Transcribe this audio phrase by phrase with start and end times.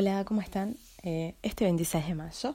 [0.00, 0.76] Hola, ¿cómo están?
[1.02, 2.54] Eh, este 26 de mayo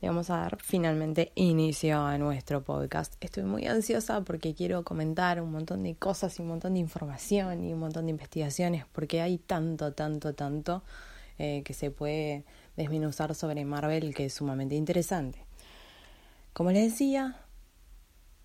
[0.00, 3.14] le vamos a dar finalmente inicio a nuestro podcast.
[3.20, 7.64] Estoy muy ansiosa porque quiero comentar un montón de cosas y un montón de información
[7.64, 10.84] y un montón de investigaciones porque hay tanto, tanto, tanto
[11.38, 12.44] eh, que se puede
[12.76, 15.40] desminuzar sobre Marvel que es sumamente interesante.
[16.52, 17.40] Como les decía,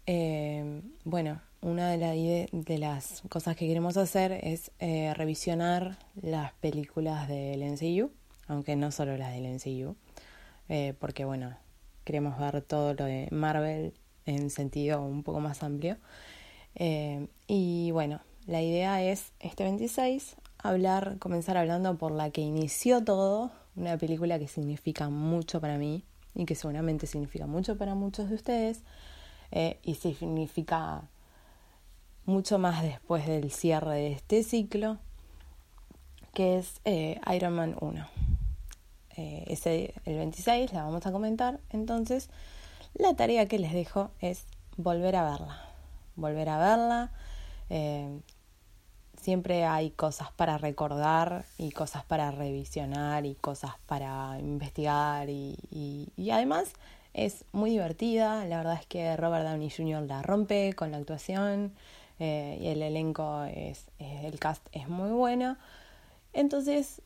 [0.08, 7.62] eh, bueno, una de, de, las cosas que queremos hacer es revisionar las películas del
[7.62, 8.12] NCU
[8.50, 9.96] aunque no solo las del MCU,
[10.68, 11.56] eh, porque bueno,
[12.04, 13.94] queremos ver todo lo de Marvel
[14.26, 15.98] en sentido un poco más amplio.
[16.76, 23.04] Eh, y bueno, la idea es este 26 hablar, comenzar hablando por la que inició
[23.04, 26.04] todo, una película que significa mucho para mí
[26.34, 28.82] y que seguramente significa mucho para muchos de ustedes
[29.52, 31.04] eh, y significa
[32.26, 34.98] mucho más después del cierre de este ciclo,
[36.34, 36.82] que es
[37.32, 38.29] Iron Man 1.
[39.20, 41.60] Eh, ese, el 26, la vamos a comentar.
[41.72, 42.30] Entonces,
[42.94, 44.46] la tarea que les dejo es
[44.78, 45.62] volver a verla.
[46.16, 47.12] Volver a verla.
[47.70, 48.22] Eh,
[49.22, 56.72] siempre hay cosas para recordar y cosas para revisionar y cosas para investigar y, además
[57.14, 58.46] es muy divertida.
[58.46, 60.04] La verdad es que Robert Downey Jr.
[60.04, 61.74] la rompe con la actuación
[62.20, 65.58] eh, y el elenco es, el cast es muy bueno.
[66.32, 67.02] Entonces,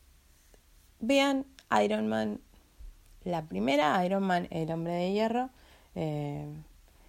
[1.00, 1.46] vean
[1.82, 2.40] Iron Man,
[3.24, 5.50] la primera, Iron Man, El hombre de hierro,
[5.94, 6.46] eh,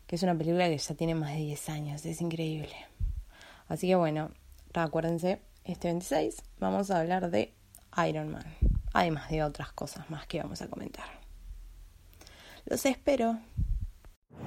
[0.07, 2.75] que es una película que ya tiene más de 10 años, es increíble.
[3.67, 4.31] Así que bueno,
[4.73, 7.53] acuérdense, este 26 vamos a hablar de
[8.07, 8.45] Iron Man,
[8.93, 11.05] además de otras cosas más que vamos a comentar.
[12.65, 13.37] Los espero.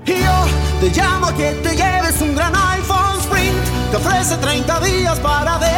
[0.04, 5.77] te llamo que te lleves un gran iPhone Sprint, te ofrece 30 días para decidir.